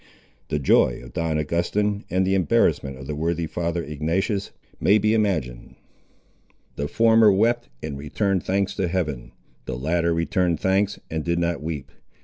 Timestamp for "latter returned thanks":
9.77-10.97